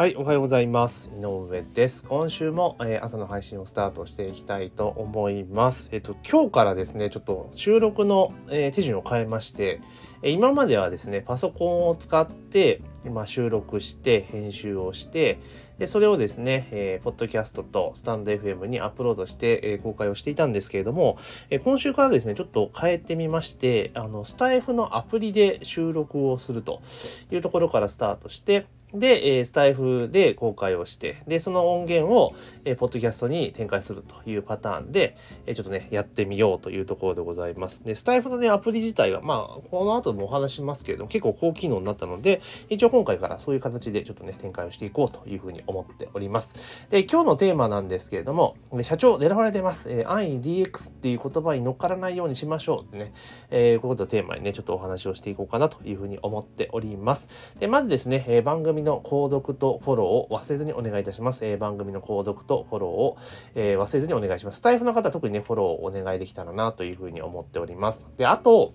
[0.00, 1.10] はい、おはようございます。
[1.14, 2.04] 井上です。
[2.04, 5.88] 今週も、えー、朝の配信をスタートしていきたいと思います。
[5.92, 9.82] えっと、今日からですね、ちょっと収録の、えー、手順を変えまして、
[10.22, 15.38] え今まではですね、パソコンを使って、今収録して、編集をして、
[15.80, 21.16] で、それをですね、えー、ポッドキャストとスタンド FM にアップロードして、えー、公開をしていたんですけれども、
[21.48, 26.82] えー、今週からですね、ちょっと変えてみまして、あの、スタイフのアプリで収録をすると
[27.30, 37.84] いうところからスタートして、で、えー、スタイフで公開をして、で、その音源を、えー、ポッドキャストに展開するというパターンで、えー、ちょっとね、やってみようというところでございます。
[37.84, 46.54] で、スタイフのね、アプリ自体が、まあ、この後もお話しますけれども、結構高機能になったので、一応今回からそういう形でちょっとね、展開をしていこうというふうに思っております。
[46.90, 49.90] で、今日のテーマなんですけれども、社長狙われてます。
[49.90, 53.12] えー、安易 DX っていう言葉に乗っからないようにしましょうってね、
[53.50, 57.28] えー、こういうことをテーマにね、ちょっとお話をしていこうかなというふうに思っております。
[57.58, 61.44] で、まずですね、えー、番組の購読とフォローを忘れずにお願いいたします。
[61.44, 63.16] えー、番組の購読とフォローを、
[63.54, 64.58] えー、忘れずにお願いします。
[64.58, 68.06] スタイフの方特にね、フォローをお願いできたらなというふうに思っております。
[68.16, 68.74] で、あと、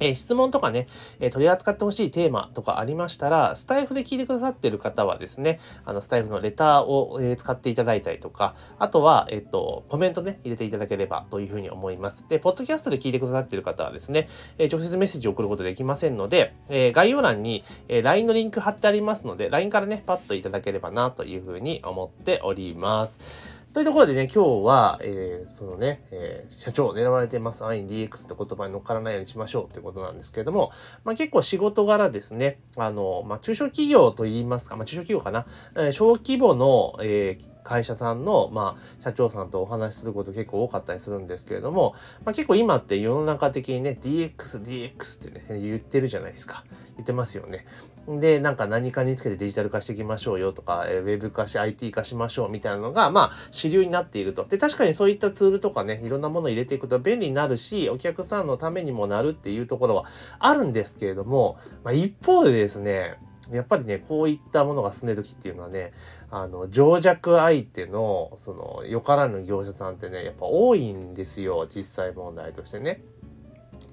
[0.00, 0.88] えー、質問とかね、
[1.20, 12.24] えー、取り扱ってほしいテーマとかありましたら、スタイフで聞いてくださってる方はですね、あの、スタイフのレターを、えー、使っていただいたりとか、あとは、えっ、と、コメントね、入れていただければというふうに思います。
[12.28, 23.57] で、ポッドキャストで聞いてくださってる方はですね、え直接メッセージを送ることできませんので、え概要欄に、え LINE のリンク貼ってありますので、LINE からね、パッといただければなというふうに思っております。
[23.78, 27.64] というところでね、今日は、えー、そのね、えー、社長狙われてます。
[27.64, 30.72] 安易 DX って言葉に乗っからないようにしましょうということなんですけれども、
[31.04, 46.64] まあ結構仕事柄ですね、あの、まあ中小企業と言いますか、まあ中小企業かな、えー、小規模の、えー、会社さんの、まあ、社長さんとお話しすること結構多かったりするんですけれども、まあ、結構今って世の中的にね、DX、DX ってね、言ってるじゃないですか。
[46.96, 47.66] 言ってますよね。
[48.08, 54.46] で、なんか何かにつけてデジタル化していきましょうよとか、えウェブ化し、IT 化しましょうみたいなのが、まあ、主流になっていると。
[54.46, 60.06] で、確かにそういったツールとかね、いろんなものを入れていくと便利になるし、お客さんのためにもなるっていうところは
[60.38, 63.18] あるんですけれども、まあ、一方でですね、
[63.50, 65.92] やっぱりね、こういったものが進んでる時っていうのはね、
[66.30, 73.02] あの、情弱相手の、その、よからぬ業者さんってね、やっぱ多いんですよ、実際問題としてね。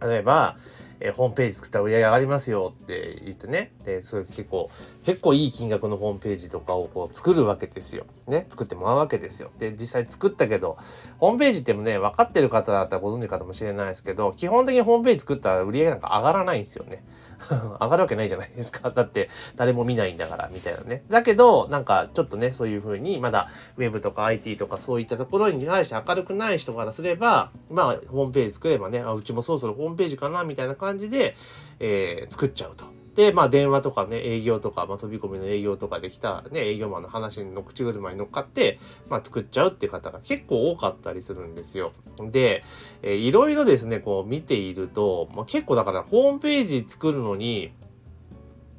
[0.01, 0.57] 例えば、
[0.99, 3.71] えー、ホームページ作ったら売り上げ上がりますよって言ってね。
[3.85, 4.69] で、それ結構、
[5.05, 8.05] 結構いい金額のホームページとかをこう作るわけですよ。
[8.27, 8.47] ね。
[8.49, 9.51] 作ってもらうわけですよ。
[9.59, 10.77] で、実際作ったけど、
[11.19, 17.03] ホームページってもね、分かってる方だったらご存知かもしれないですけど、基本的にホームページ作ったら売り上げなんか上がらないんですよね。
[17.79, 18.89] 上がるわけないじゃないですか。
[18.89, 21.03] だって誰も見ないんだから、みたいなね。
[21.09, 31.35] だけど、なんかちょっとね、そういう風に、まだ Web とか IT とかそういったところに対して明るくない人からすれば、まあ、ホームページ作ればね、あ、うちもそろそろホームページかな、みたいな感じで、
[31.79, 33.04] えー、作っちゃうと。
[33.15, 41.93] で、まあ電話とかね、営業とか、まあ飛び込みの営業とかできたね、営業マンの話の口車に乗っかって、まあ作っちゃうっていう方が結構多かったりするんですよ。
[42.19, 42.63] で、
[43.01, 47.71] えー、いろいろですね、こう見ていると、まあ、結構だからホームページ作るのに、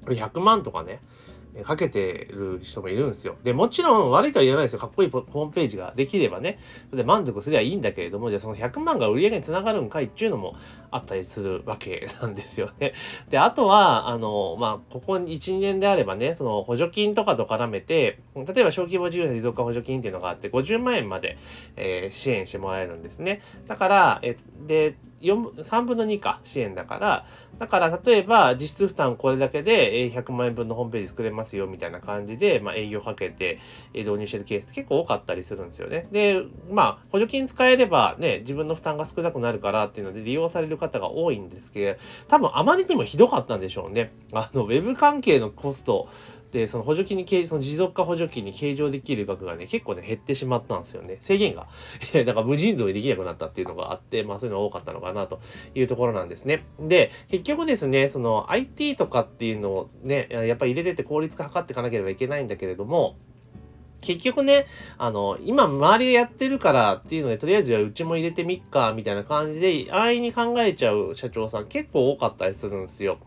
[0.05, 1.01] 100万とかね、
[1.65, 3.37] かけてる人もいるんですよ。
[3.43, 4.79] で、もちろん悪いとは言わないですよ。
[4.79, 6.59] かっこいいホームページができればね、
[6.93, 10.57] で満足すればいいんだけれども、じゃあその100万が売り上げにつながるんかいっていうのも
[10.91, 12.93] あったりするわけなんですよね。
[13.29, 21.39] で、あとは、あの、まあ、ここ1、2年であればね、その補助金とかと絡めて、例えば小規模事業者持続化補助金っていうのがあって、50万円まで、
[21.77, 23.43] えー、支援してもらえるんですね。
[23.67, 24.37] だから、え、
[24.67, 27.27] で、3分の2か支援だから、
[27.59, 33.59] だから例えば実質負担これだけで100万円分のホームページ作れますよみたいな感じで、まあ、営業かけて
[33.95, 36.07] 導入してるケースって結構多かったりするんですよね。
[36.13, 41.99] で、まあ補助金使えればね、自分の負担が少なくなるからっていうので利用される方が多いんですけど、
[42.29, 44.13] 多分あまりにもひどかったんでしょうね。
[44.33, 46.09] あの、ウェブ関係のコスト、
[46.53, 51.19] で、その補助金に計、その持続化補助金に計上できる額がね、結構ね、減ってしまったんですよね。
[51.21, 51.69] 制限が。
[52.25, 55.41] だから無尽蔵にできなくなったっていうのがあって、まあそういうのが多かったのかなと
[55.75, 56.65] いうところなんですね。
[56.81, 63.17] で、結局ですね、その IT とかっていうのをね、やっぱり入れてって効率化図っていかなければいけないんだけれども、
[64.07, 64.67] 結局ね、
[64.99, 73.19] あの、今周りがやってるからっていうので、とりあえずはうちも入れてみっか、みたいな感じで、安易に考えちゃう社長さん結構多かったりするんですよ。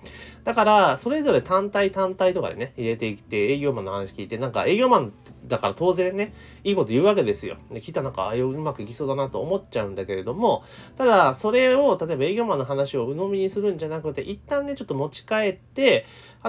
[0.46, 6.33] だから、それぞれ単体単体とかでね、入れていって、営業マンの話聞いて、なんか営業マンってだから当然ね、
[6.63, 7.57] いいこと言うわけですよ。
[7.71, 10.63] で聞いたなんか、ああいううまくいきそうだなと思っちゃうんだけれども、
[10.97, 16.06] ただ、それを、例えば営業マンの話を鵜呑みにするんじゃなくて、一旦ね、ちょっと持ち帰って、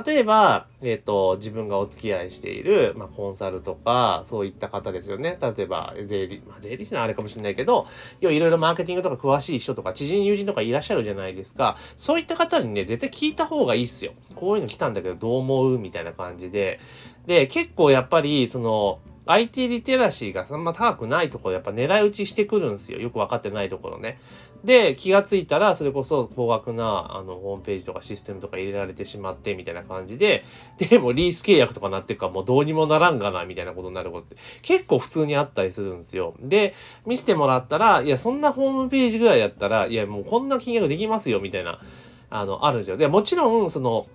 [0.07, 5.37] 例えば、えっ、ー、と、自分がお付き合いしている、まあ、コンサルとか、そういった方ですよね。
[5.41, 7.89] 例えば、税理、まあ、税理士のあれかもしれないけど、
[8.21, 11.77] 要はいろいろマーケティングとか詳しい人とか、知人友人とかいらっしゃるじゃないですか。
[11.99, 14.13] そういった方にね、絶対聞いた方がいいっすよ。
[14.37, 15.79] こういうの来たんだけど、どう思う？
[15.79, 16.79] みたいな感じで。
[17.27, 22.99] で、結構やっぱり、その、IT リテラシーがそんな高くないところやっぱ狙い撃ちしてくるんですよ。
[22.99, 24.19] よくわかってないところね。
[24.65, 30.45] で、気がついたら、それこそ高額な、あの、ホームページとかシステムとか入れられてしまって、みたいな感じで、
[30.79, 36.35] で、もリース契約とかなってるから、もうどうにもならんがな、みたいなことになることって、結構普通にあったりするんですよ。
[36.41, 36.75] で、
[37.07, 41.81] 見せてもらったら、いや、そんなホームページぐらいやったら、いや、もうこんな金額できますよ、みたいな、
[42.29, 42.99] あの、あるんですよ。
[42.99, 44.09] で、もちろん、その、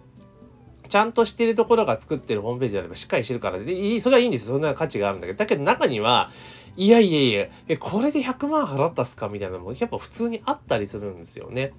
[0.88, 4.56] ちゃんとしてるところが作ってるホームページであればしっかりしてるから、それはいいんですよ。
[4.56, 5.40] そんな価値があるんだけど。
[5.40, 6.32] だけど中には、
[6.78, 11.72] いやいやいや、え、これで100万払ったっすかみたいなのもやっぱ普通にあったりするんですよね。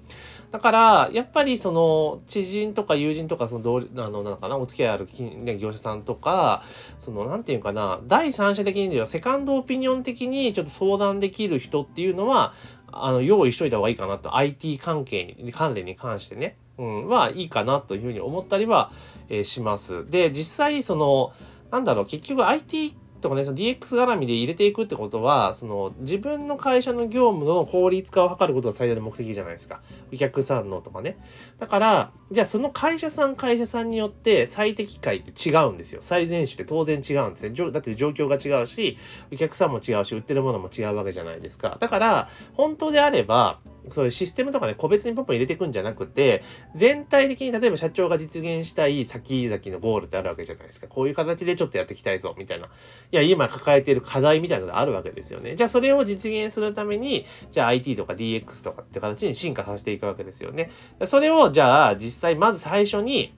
[0.51, 5.07] だから、やっぱりその、知人とか友人とか、その同、あの、なんかな、お付き合いある、
[5.43, 6.63] ね、業者さんとか、
[6.97, 12.53] その、なんていうかな、第三者的にでは、セカンドオピニオン的にちょっと相談できる人っていうのは、
[12.91, 18.91] あの、用意しといた方がいいかなと、IT 関係に、関連に関してね、うん、はいいかなというふうに思ったりは、
[19.29, 20.09] えー、します。
[20.09, 21.33] で、実際、その、
[21.71, 29.81] なんだろう、結局 IT とかね、その DX 絡みで入れていくってことは、その自分の会社の業務の効率化を図ることが最大の目的じゃないですか。
[30.13, 31.17] お客さんのとかね。
[31.59, 36.01] だから、じゃあその会社さん会社さんによって最適解って違うんですよ。
[36.01, 37.71] 最善手って当然違うんですね。
[37.71, 38.97] だって状況が違うし、
[39.31, 41.77] お客さんも違うし、売ってるものも違うわけじゃないですか。
[41.79, 43.59] だから、本当であれば、
[43.89, 46.43] そういうシステムとかね、個別にポンポン入れていくんじゃなくて、
[46.75, 50.87] 全体的に例えば社長が実現したい先々のゴールってあるわけじゃないですか。
[50.87, 52.65] こういう形でちょっとやっていきたいぞ、みたいな。
[52.65, 52.69] い
[53.11, 55.55] や、今抱えている課題みたいなのがあるわけですよね。
[55.55, 60.71] じゃあそれを実現するために、じゃあ IT とか DX とかって形に進化させていくわけですよね。
[61.05, 63.33] それを、じゃあ実際まず最初に、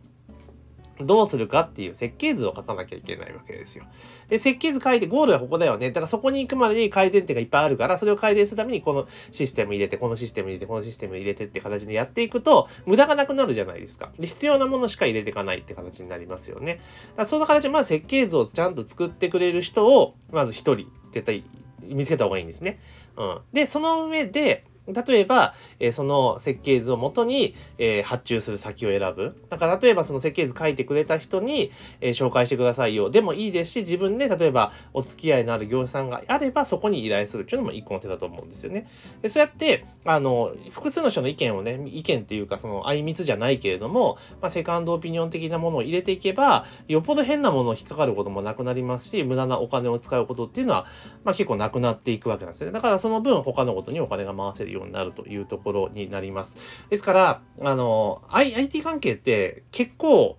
[1.02, 3.86] どうするかっていう設計図を書かなきゃいけないわけですよ。
[4.28, 5.92] で、設計図書いてゴールはここだよね。
[5.92, 14.12] だからそこに行くまでに改善点がいっぱいあるから、それを改善するためにこのシステム入れて、このシステム入れて、このシステム入れてって形でやっていくと、無駄がなくなるじゃないですか。
[14.20, 16.74] で、必要なものしか入れていかないって形になりますよね。
[16.74, 16.84] だか
[17.20, 21.46] らその形でまず設計図をちゃんと作ってくれる人を、まず一人、絶対
[21.84, 22.78] 見つけた方がいいんですね。
[23.16, 23.40] うん。
[23.54, 29.36] で、その上で、例えば、えー、その設計図をもとに、えー、発注する先を選ぶ。
[29.50, 31.72] だから例えばその設計図書いてくれた人に、
[32.02, 33.10] えー、紹介してくださいよ。
[33.10, 38.88] でもいいですし、自分で例えばお付き合いのある業者さんがあればそこに依頼するっていうのも一個の手だと思うんですよね。
[39.22, 50.86] でそうやって、あの、複数の人の意見をね、意見っていうかその相密じゃないけれども、まあ、セカンドオピニオン的なものを入れていけば、よっぽど変なものを引っかかることもなくなりますし、無駄なお金を使うことっていうのは、
[51.24, 52.72] まあ、結構なくなっていくわけなんですね。
[52.72, 56.58] だからその分他のことにお金が回せるようになるというところになります。
[56.90, 60.38] ですから、あの、IT 関係って結構、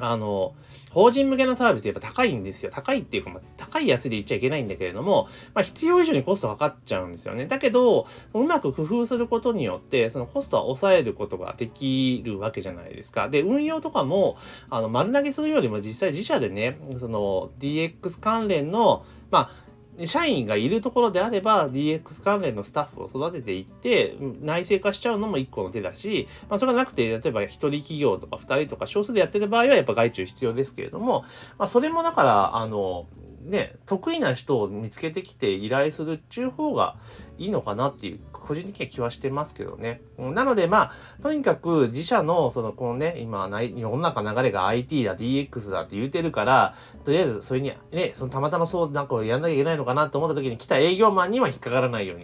[0.00, 0.54] あの、
[0.90, 2.70] 法人向けのサービスやっぱ高いんですよ。
[2.72, 7.46] 高いっていうか、まあ、高い安いで言っちゃいけないんだけれども、まあ、必要以上にコストかかっちゃうんですよね。
[7.46, 13.28] だけど、うまく工夫することによって、そのコストは抑えることができるわけじゃないですか。
[13.28, 14.36] で、運用とかも、
[14.70, 19.69] あの、丸投げするよりも実際自社でね、その DX 関連の、まあ、
[20.06, 31.24] 社員がいるところであれば DX 関連のスタッフを育てていって内製化しちゃうのも一個の手だし、まあ、それがなくて例えば一人企業とか二人とか少数でやってる場合はやっぱ外注必要ですけれども、
[31.58, 33.06] まあ、それもだからあの
[33.42, 36.96] ね、得意な人を見つけてきて依頼するっちゅう方が
[37.38, 40.00] いいのかなっていう、個人的には気はしてますけどね。
[40.18, 52.18] なので、まあ、とにかく自社の、その、このね、今、世の中流れが IT だ、DX だって言うてるから、とりあえずそれに、ね、そのたまたまそう、なんかやんなきゃいけないのかなと思った時に来た営業マンには引っかからないよう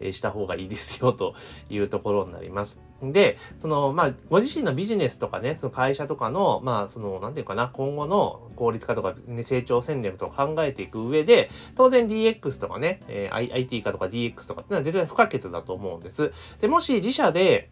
[0.00, 1.34] に、した方がいいですよ、と
[1.70, 2.91] いうところになります。
[3.10, 16.32] で、その、まあ、ご自身のビジネスとかね、その会社とかの、まあ、その、なんていうかな、今後の効率化とか、ね、成長戦略とか考えていく上で、当然 DX とかね、えー、IT 化とか DX とかってのは絶対不可欠だと思うんです。
[16.60, 17.70] で、もし自社で、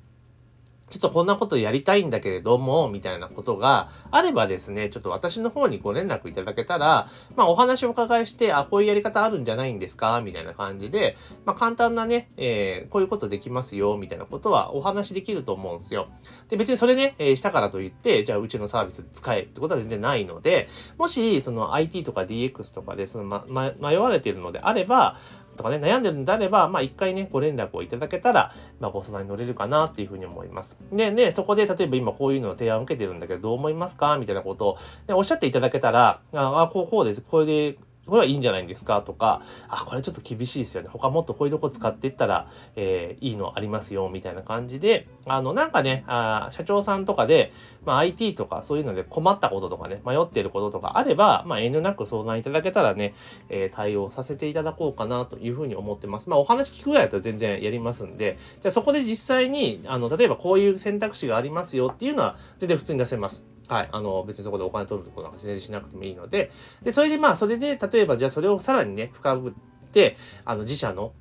[0.91, 16.09] ちょっとこんなことやりたいんだけれども、みたいなことがあればですね、ちょっと私の方にご連絡いただけたら、まあお話をお伺いして、あ、こういうやり方あるんじゃないんですかみたいな感じで、まあ簡単なね、えー、こういうことできますよ、みたいなことはお話できると思うんですよ。
[16.49, 20.69] で、別にそれね、えー、したからといって、じゃあうちのサービス使えってことは全然ないので、
[20.99, 25.19] もし、その IT とか DX とかで、そのま、ま、迷われているのであれば、
[25.61, 30.79] とかね、悩んでるんであれば、まあ一回ね、ご連絡をいただけたら、まあご相談に乗れるかなっていうふうに思います。
[30.93, 34.17] で、ね、そこで例えば今こういうのを提案を受けてるんだけど、どう思いますか？
[34.19, 37.21] みたいなことを、ね、おっしゃっていただけたら、ああ、こう、こうです。
[37.21, 39.03] これでこれはいいんじゃないんですか？
[39.03, 40.89] とか、あ、これちょっと厳しいですよね。
[40.91, 47.53] 他もっとこういうとこ使っていったら、えー、いいのありますよ、みたいな感じで、あの、なんかね、あ社長さんとかで、
[47.85, 53.15] まあ、IT とかそういうので困ったこととかね、迷っていることとかあれば、まあ、遠慮なく相談いただけたらね、
[53.49, 56.29] えー、対応させていただこうかなというふうに思ってます。
[56.29, 63.50] まあ、お話聞くぐらいだと全然やりますんで、じゃあそこで実際に、あの、例えばこういう選択肢がありますよっていうのは、全然普通に出せます。
[63.71, 63.89] はい。
[63.93, 66.51] あの、別にそこでお金取るとこなんか全然しなくてもいいので、
[66.83, 69.53] で、それでまあ、それで、例えば、じゃあそれをさらにね、深くっ
[69.93, 71.13] て、あの、自社の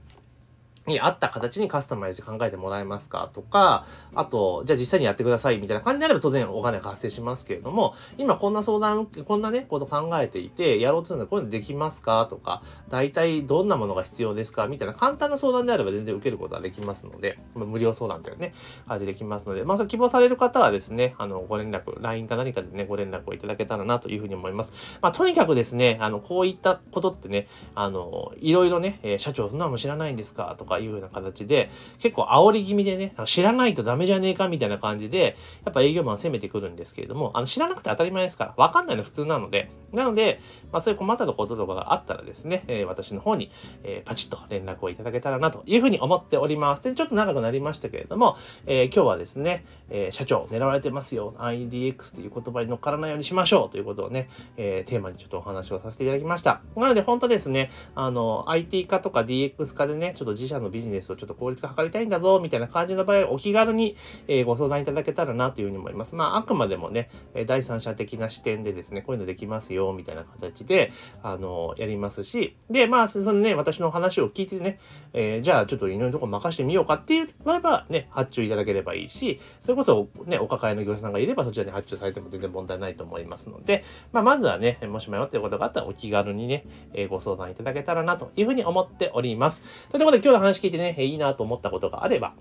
[0.90, 18.54] に合った形にカスタマイズ考えてもらえますかとか、あと、じゃあ実際にやってくださいみたいな感じであれば当然お金が発生しますけれども、今こんな相談、こんなね、こと考えていて、やろうとするのでこういうのできますかとか、大体どんなものが必要ですかみたいな簡単な相談であれば全然受けることができますので、無料相談というね、
[18.88, 24.74] 感じできますので、まあ、そ希望される方はですね、あの、ご連絡、LINE か何かでね、ご連絡をいただけたらなというふうに思います。
[25.02, 31.70] まあ、とにかくですね、あの、こういったことってね、あの、いろいろね、え、社長そんなのも知らないんですかとかいうような形で、
[32.00, 40.40] 結構煽り気味でね、知らないとダメじゃねえかみたいな感じで、やっぱ営業マン攻めてくるんですけれども、あの、知らなくて当たり前ですから、わかんないの普通なので、なので、
[40.72, 43.52] まあそういう困ったこととかがあったらですね、えー、私の方に、
[43.84, 46.84] えー、パチッと連絡をいただけたらなというふうに思っております。
[46.84, 51.34] で、ちょっと長くなりましたけれども、えー、今日はですね、え社長狙われてますよ。
[51.40, 56.62] IDX という言葉に乗っからないようにしましょうということをね、えテーマにちょっとお話をさせていただきました。
[56.76, 63.96] なので本当ですね、あの、IT 化とか DX 化でね、ちょっと自社のビジネスをちょっと効率化図りたいんだぞみたいな感じの場合、お気軽に、
[64.28, 66.16] えご相談いただけたらなというふうに思います。
[66.16, 67.10] まあ、あくまでもね、
[67.48, 70.92] 第三者的な視点でですね、こういうのできますよ、みたいな形で、
[71.24, 74.80] あの、やりますし、で、まあ、そのね、私の話を聞いてね、
[75.14, 89.64] えー、じゃあちょっといろいろなとこ任してみようかっていう場合はね、発注いただければいいし、それこそね、お抱えの業者さんがいればそちらに発注されても全然問題ないと思いますので、まあ、まずはね、もし迷っていることがあったらお気軽にね、え、ご相談いただけたらなというふうに思っております。
[89.92, 92.34] ということで今日の話話聞いてね、いいなと思ったことがあれば、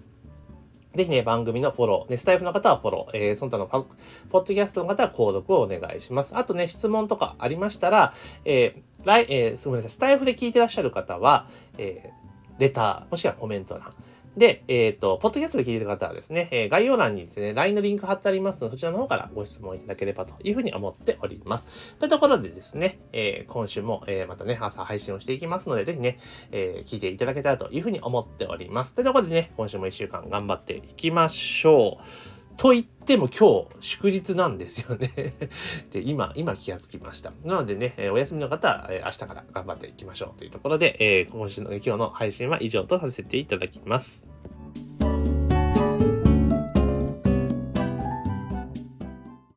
[0.95, 3.87] ぜひね、番組のフォロー、ね、スタイフの方はフォロー、えー、その他の
[4.31, 6.37] ポッドキャストの方は購読をお願いします。
[6.37, 11.47] あとね、質問とかありましたら、えー、来、えー、すみません、スタイフで聞いてらっしゃる方は、
[11.77, 13.93] えー、レター、もしくはコメント欄、
[14.37, 21.69] で、えっ、ー、と、ポッドキャストで聞いてる方はですね、えー、概要欄にですね、LINE のリンク貼ってありますので、そちらの方からご質問いただければというふうに思っております。
[21.99, 26.19] というところでですね、えー、今週も、えまたね、朝配信をしていきますので、ぜひね、
[26.53, 28.95] え聞いていただけたらというふうに思っております。
[28.95, 31.99] というところでね、今週も1週間頑張っていきましょ
[32.35, 32.38] う。
[32.59, 35.11] と言っても今日祝日なんですよね
[35.93, 37.33] で、今、今気がつきました。
[37.45, 44.27] なのでね、お休みの方は、明日から頑張っていきましょうというところで、え今週の、今日の配信は以上とさせていただきます。